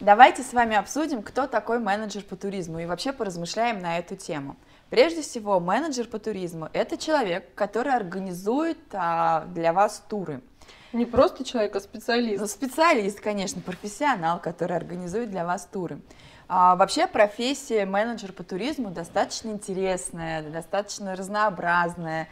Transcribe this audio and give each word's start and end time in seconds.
Давайте 0.00 0.42
с 0.42 0.52
вами 0.52 0.76
обсудим, 0.76 1.22
кто 1.22 1.46
такой 1.46 1.78
менеджер 1.78 2.24
по 2.24 2.34
туризму 2.34 2.80
и 2.80 2.86
вообще 2.86 3.12
поразмышляем 3.12 3.78
на 3.78 3.98
эту 3.98 4.16
тему. 4.16 4.56
Прежде 4.90 5.22
всего, 5.22 5.60
менеджер 5.60 6.08
по 6.08 6.18
туризму– 6.18 6.68
это 6.72 6.98
человек, 6.98 7.54
который 7.54 7.94
организует 7.94 8.78
а, 8.92 9.44
для 9.46 9.72
вас 9.72 10.02
туры. 10.08 10.40
Не 10.92 11.06
просто 11.06 11.44
человек, 11.44 11.76
а 11.76 11.80
специалист. 11.80 12.40
Ну, 12.40 12.46
специалист, 12.46 13.20
конечно, 13.20 13.60
профессионал, 13.60 14.40
который 14.40 14.76
организует 14.76 15.30
для 15.30 15.44
вас 15.44 15.68
туры. 15.72 16.00
А, 16.48 16.74
вообще 16.76 17.06
профессия 17.06 17.86
менеджер 17.86 18.32
по 18.32 18.42
туризму 18.42 18.90
достаточно 18.90 19.50
интересная, 19.50 20.42
достаточно 20.42 21.14
разнообразная. 21.16 22.28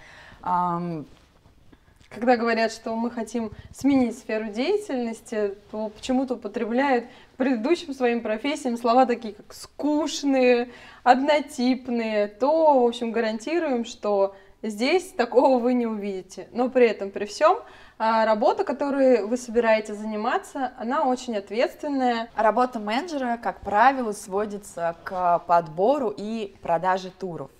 Когда 2.14 2.36
говорят, 2.36 2.72
что 2.72 2.94
мы 2.94 3.10
хотим 3.10 3.52
сменить 3.74 4.18
сферу 4.18 4.50
деятельности, 4.50 5.54
то 5.70 5.88
почему-то 5.88 6.34
употребляют 6.34 7.06
к 7.06 7.36
предыдущим 7.38 7.94
своим 7.94 8.20
профессиям 8.20 8.76
слова 8.76 9.06
такие, 9.06 9.34
как 9.34 9.54
скучные, 9.54 10.68
однотипные, 11.04 12.28
то, 12.28 12.82
в 12.82 12.86
общем, 12.86 13.12
гарантируем, 13.12 13.86
что 13.86 14.36
здесь 14.62 15.08
такого 15.08 15.58
вы 15.58 15.72
не 15.72 15.86
увидите. 15.86 16.48
Но 16.52 16.68
при 16.68 16.86
этом, 16.86 17.10
при 17.10 17.24
всем, 17.24 17.58
а, 17.98 18.26
работа, 18.26 18.64
которой 18.64 19.24
вы 19.24 19.36
собираетесь 19.38 19.94
заниматься, 19.94 20.72
она 20.78 21.04
очень 21.04 21.36
ответственная. 21.36 22.28
Работа 22.36 22.78
менеджера, 22.78 23.38
как 23.42 23.60
правило, 23.60 24.12
сводится 24.12 24.96
к 25.04 25.38
подбору 25.46 26.12
и 26.14 26.54
продаже 26.60 27.10
туров. 27.10 27.50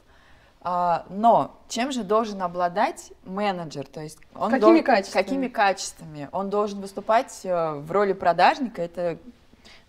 А, 0.65 1.05
но 1.09 1.59
чем 1.69 1.91
же 1.91 2.05
должен 2.05 2.41
обладать 2.41 3.13
менеджер? 3.25 3.87
То 3.87 4.01
есть 4.01 4.19
он 4.35 4.51
какими 4.51 4.77
дол... 4.77 4.85
качествами? 4.85 5.23
Какими 5.23 5.49
качествами? 5.49 6.29
Он 6.31 6.51
должен 6.51 6.81
выступать 6.81 7.41
э, 7.45 7.73
в 7.75 7.91
роли 7.91 8.13
продажника. 8.13 8.81
Это 8.81 9.19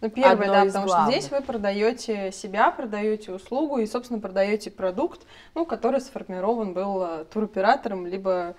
ну, 0.02 0.10
первое, 0.10 0.48
да, 0.48 0.66
потому 0.66 0.88
главных. 0.88 1.14
что 1.14 1.22
здесь 1.22 1.32
вы 1.32 1.42
продаете 1.46 2.32
себя, 2.32 2.72
продаете 2.72 3.34
услугу 3.34 3.78
и, 3.78 3.86
собственно, 3.86 4.20
продаете 4.20 4.72
продукт, 4.72 5.22
ну, 5.54 5.66
который 5.66 6.02
сформирован 6.02 6.74
был 6.74 7.04
э, 7.04 7.26
туроператором, 7.26 8.08
либо 8.08 8.56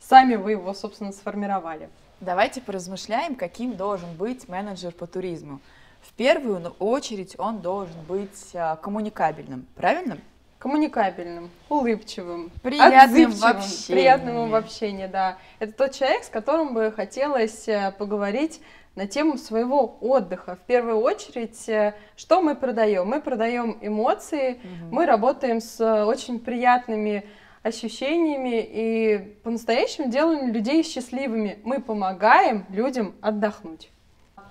сами 0.00 0.36
вы 0.36 0.52
его, 0.52 0.72
собственно, 0.74 1.10
сформировали. 1.10 1.90
Давайте 2.20 2.60
поразмышляем, 2.60 3.34
каким 3.34 3.76
должен 3.76 4.14
быть 4.14 4.48
менеджер 4.48 4.92
по 4.92 5.08
туризму. 5.08 5.60
В 6.02 6.12
первую 6.12 6.74
очередь 6.78 7.34
он 7.36 7.58
должен 7.58 8.00
быть 8.06 8.50
э, 8.54 8.76
коммуникабельным, 8.80 9.66
правильно? 9.74 10.18
Коммуникабельным, 10.58 11.50
улыбчивым, 11.68 12.50
приятным 12.62 13.30
в 13.30 13.44
общении. 13.44 14.00
приятным 14.00 14.50
в 14.50 14.54
общении, 14.54 15.06
да. 15.06 15.38
Это 15.58 15.72
тот 15.72 15.92
человек, 15.92 16.24
с 16.24 16.28
которым 16.28 16.74
бы 16.74 16.92
хотелось 16.94 17.68
э, 17.68 17.92
поговорить 17.96 18.60
на 18.96 19.06
тему 19.06 19.38
своего 19.38 19.96
отдыха. 20.00 20.56
В 20.56 20.66
первую 20.66 20.98
очередь, 20.98 21.68
э, 21.68 21.94
что 22.16 22.42
мы 22.42 22.56
продаем? 22.56 23.06
Мы 23.06 23.20
продаем 23.20 23.78
эмоции, 23.80 24.54
угу. 24.54 24.96
мы 24.96 25.06
работаем 25.06 25.60
с 25.60 25.80
очень 26.04 26.40
приятными 26.40 27.24
ощущениями 27.62 28.60
и 28.60 29.18
по-настоящему 29.44 30.10
делаем 30.10 30.52
людей 30.52 30.82
счастливыми. 30.82 31.60
Мы 31.62 31.80
помогаем 31.80 32.66
людям 32.70 33.14
отдохнуть. 33.20 33.90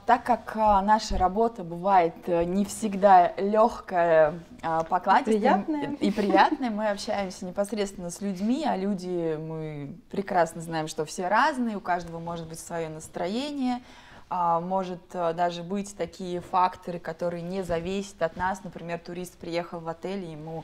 Так 0.08 0.24
как 0.24 0.56
а, 0.56 0.82
наша 0.82 1.18
работа 1.18 1.66
бывает 1.66 2.16
э, 2.28 2.46
не 2.46 2.64
всегда 2.64 3.34
легкая, 3.36 4.40
а, 4.62 4.84
покладистая 4.86 5.66
и 6.00 6.12
приятная, 6.12 6.70
мы 6.70 6.88
общаемся 6.88 7.44
непосредственно 7.44 8.10
с 8.10 8.22
людьми, 8.22 8.64
а 8.66 8.78
люди, 8.78 9.36
мы 9.36 9.98
прекрасно 10.10 10.62
знаем, 10.62 10.88
что 10.88 11.04
все 11.04 11.28
разные, 11.28 11.76
у 11.76 11.82
каждого 11.82 12.20
может 12.20 12.48
быть 12.48 12.58
свое 12.58 12.88
настроение, 12.88 13.82
а, 14.30 14.62
может 14.62 15.02
э, 15.12 15.34
даже 15.34 15.62
быть 15.62 15.94
такие 15.98 16.40
факторы, 16.40 17.00
которые 17.00 17.44
не 17.44 17.62
зависят 17.62 18.22
от 18.22 18.38
нас. 18.38 18.64
Например, 18.64 19.00
турист 19.00 19.38
приехал 19.38 19.82
в 19.82 19.90
отель, 19.90 20.24
ему 20.24 20.64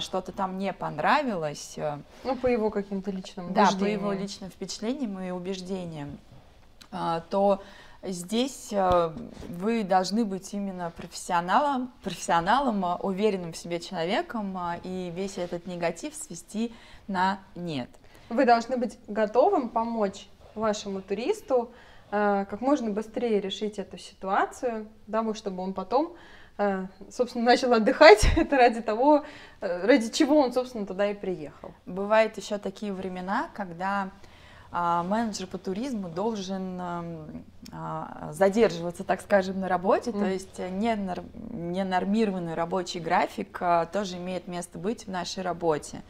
что-то 0.00 0.30
там 0.30 0.58
не 0.58 0.74
понравилось. 0.74 1.78
Э, 1.78 2.00
ну, 2.22 2.36
по 2.36 2.48
его 2.48 2.68
каким-то 2.68 3.10
личным 3.10 3.46
убеждениям. 3.46 3.78
Да, 3.78 3.82
по 3.82 3.88
его 3.88 4.12
личным 4.12 4.50
впечатлениям 4.50 5.18
и 5.20 5.30
убеждениям. 5.30 6.18
То 7.30 7.60
Здесь 8.06 8.68
э, 8.70 9.12
вы 9.48 9.82
должны 9.82 10.26
быть 10.26 10.52
именно 10.52 10.92
профессионалом, 10.94 11.90
профессионалом, 12.02 12.84
э, 12.84 12.96
уверенным 12.96 13.52
в 13.52 13.56
себе 13.56 13.80
человеком 13.80 14.56
э, 14.58 14.80
и 14.84 15.10
весь 15.14 15.38
этот 15.38 15.66
негатив 15.66 16.14
свести 16.14 16.74
на 17.08 17.38
нет. 17.54 17.88
Вы 18.28 18.44
должны 18.44 18.76
быть 18.76 18.98
готовым 19.06 19.70
помочь 19.70 20.28
вашему 20.54 21.00
туристу 21.00 21.72
как 22.10 22.60
можно 22.60 22.90
быстрее 22.90 23.40
решить 23.40 23.78
эту 23.80 23.98
ситуацию, 23.98 24.86
дабы 25.08 25.34
чтобы 25.34 25.64
он 25.64 25.72
потом 25.72 26.14
собственно, 27.10 27.44
начал 27.44 27.72
отдыхать, 27.72 28.24
это 28.36 28.56
ради 28.56 28.80
того, 28.80 29.24
ради 29.60 30.10
чего 30.10 30.38
он, 30.38 30.52
собственно, 30.52 30.86
туда 30.86 31.10
и 31.10 31.14
приехал. 31.14 31.72
Бывают 31.86 32.36
еще 32.36 32.58
такие 32.58 32.92
времена, 32.92 33.50
когда 33.52 34.10
менеджер 34.74 35.46
по 35.46 35.58
туризму 35.58 36.08
должен 36.08 36.80
эм, 36.80 37.44
а, 37.72 38.30
задерживаться, 38.32 39.04
так 39.04 39.20
скажем, 39.20 39.60
на 39.60 39.68
работе, 39.68 40.10
mm. 40.10 40.18
то 40.18 40.26
есть 40.26 40.58
ненормированный 40.58 42.54
рабочий 42.54 43.00
график 43.00 43.58
а, 43.60 43.86
тоже 43.86 44.16
имеет 44.16 44.48
место 44.48 44.78
быть 44.78 45.06
в 45.06 45.10
нашей 45.10 45.42
работе. 45.42 46.02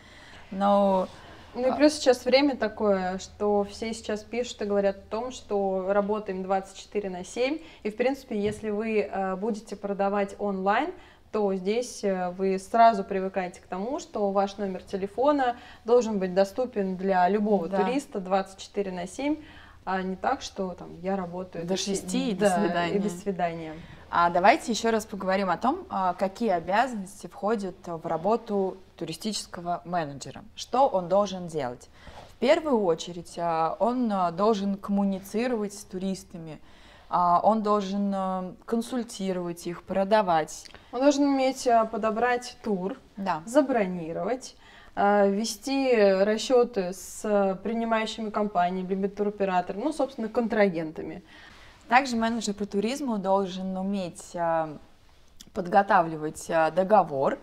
Но 0.51 1.09
ну 1.55 1.73
и 1.73 1.77
плюс 1.77 1.95
сейчас 1.95 2.25
время 2.25 2.57
такое, 2.57 3.19
что 3.19 3.65
все 3.65 3.95
сейчас 3.95 4.25
пишут 4.25 4.61
и 4.63 4.65
говорят 4.65 4.97
о 4.97 5.11
том, 5.11 5.31
что 5.31 5.93
работаем 5.93 6.43
24 6.43 7.11
на 7.11 7.25
7, 7.25 7.59
и 7.85 7.91
в 7.91 7.97
принципе, 7.97 8.41
если 8.41 8.71
вы 8.71 9.01
э, 9.01 9.37
будете 9.37 9.77
продавать 9.77 10.35
онлайн, 10.39 10.93
то 11.35 11.53
здесь 11.57 12.05
э, 12.05 12.31
вы 12.31 12.61
сразу 12.61 13.03
привыкаете 13.03 13.61
к 13.61 13.65
тому, 13.65 13.99
что 13.99 14.31
ваш 14.31 14.57
номер 14.57 14.85
телефона 14.85 15.57
должен 15.85 16.21
быть 16.21 16.33
доступен 16.33 16.97
для 16.97 17.29
любого 17.29 17.69
да. 17.69 17.79
туриста 17.79 18.21
24 18.21 18.93
на 18.93 19.09
7, 19.09 19.43
а 19.85 20.01
не 20.03 20.15
так, 20.15 20.43
что 20.43 20.71
там 20.75 20.95
я 21.03 21.17
работаю 21.17 21.67
до 21.67 21.77
6 21.77 22.15
и 22.15 22.35
до 22.35 22.51
свидания. 22.51 22.95
И 22.95 22.99
до 23.01 23.09
свидания. 23.09 23.75
А 24.11 24.31
давайте 24.31 24.71
еще 24.71 24.91
раз 24.91 25.07
поговорим 25.07 25.51
о 25.51 25.57
том, 25.57 25.89
а, 25.91 26.15
какие 26.15 26.51
обязанности 26.51 27.27
входят 27.27 27.75
в 27.85 28.07
работу 28.07 28.77
туристического 28.97 29.83
менеджера. 29.85 30.45
Что 30.55 30.87
он 30.87 31.09
должен 31.09 31.49
делать? 31.49 31.89
В 32.29 32.37
первую 32.37 32.81
очередь 32.85 33.35
а, 33.39 33.77
он 33.81 34.09
а, 34.13 34.31
должен 34.31 34.77
коммуницировать 34.77 35.75
с 35.75 35.83
туристами, 35.83 36.61
он 37.11 37.63
должен 37.63 38.13
э, 38.15 38.53
консультировать 38.65 39.67
их, 39.67 39.83
продавать. 39.83 40.67
Он 40.93 41.01
должен 41.01 41.25
уметь 41.25 41.67
э, 41.67 41.85
подобрать 41.91 42.57
тур, 42.63 42.99
да. 43.17 43.43
забронировать, 43.47 44.57
э, 44.97 45.31
вести 45.31 45.95
расчеты 45.95 46.93
с 46.93 47.59
принимающими 47.63 48.31
компаниями, 48.31 48.89
либо 48.89 49.09
туроператором, 49.09 49.83
ну, 49.83 49.93
собственно, 49.93 50.29
контрагентами. 50.29 51.23
Также 51.89 52.17
менеджер 52.17 52.55
по 52.55 52.65
туризму 52.65 53.19
должен 53.19 53.77
уметь 53.77 54.35
подготавливать 55.53 56.51
договор, 56.75 57.39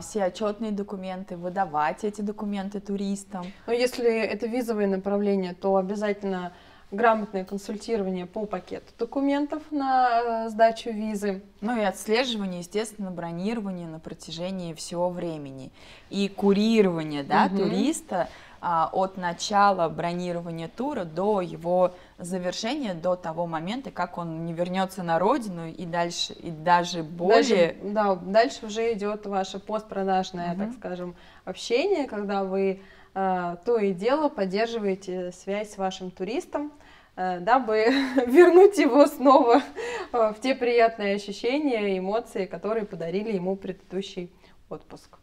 все 0.00 0.24
отчетные 0.24 0.72
документы, 0.72 1.36
выдавать 1.36 2.02
эти 2.02 2.22
документы 2.22 2.80
туристам. 2.80 3.44
Но 3.66 3.74
если 3.74 4.10
это 4.10 4.46
визовое 4.46 4.86
направление, 4.86 5.52
то 5.52 5.76
обязательно 5.76 6.54
грамотное 6.94 7.44
консультирование 7.44 8.26
по 8.26 8.46
пакету 8.46 8.92
документов 8.98 9.62
на 9.70 10.46
э, 10.46 10.48
сдачу 10.48 10.90
визы. 10.90 11.42
Ну 11.60 11.78
и 11.80 11.84
отслеживание, 11.84 12.60
естественно, 12.60 13.10
бронирование 13.10 13.86
на 13.86 13.98
протяжении 13.98 14.74
всего 14.74 15.10
времени. 15.10 15.72
И 16.10 16.28
курирование 16.28 17.22
да, 17.22 17.46
угу. 17.46 17.58
туриста 17.58 18.28
а, 18.60 18.88
от 18.92 19.18
начала 19.18 19.90
бронирования 19.90 20.68
тура 20.68 21.04
до 21.04 21.42
его 21.42 21.94
завершения, 22.18 22.94
до 22.94 23.14
того 23.14 23.46
момента, 23.46 23.90
как 23.90 24.16
он 24.16 24.46
не 24.46 24.54
вернется 24.54 25.02
на 25.02 25.18
родину 25.18 25.66
и 25.66 25.84
дальше, 25.84 26.32
и 26.32 26.50
даже 26.50 27.02
более... 27.02 27.74
Дальше, 27.74 27.76
да, 27.82 28.14
дальше 28.14 28.66
уже 28.66 28.92
идет 28.94 29.26
ваше 29.26 29.58
постпродажное, 29.58 30.52
угу. 30.52 30.60
так 30.60 30.72
скажем, 30.72 31.14
общение, 31.44 32.06
когда 32.06 32.44
вы 32.44 32.80
а, 33.14 33.56
то 33.64 33.78
и 33.78 33.92
дело 33.92 34.28
поддерживаете 34.28 35.30
связь 35.32 35.74
с 35.74 35.78
вашим 35.78 36.10
туристом, 36.10 36.72
дабы 37.16 37.84
вернуть 38.26 38.78
его 38.78 39.06
снова 39.06 39.62
э, 40.12 40.32
в 40.32 40.40
те 40.40 40.54
приятные 40.54 41.14
ощущения, 41.14 41.98
эмоции, 41.98 42.46
которые 42.46 42.86
подарили 42.86 43.32
ему 43.32 43.56
предыдущий 43.56 44.32
отпуск. 44.68 45.18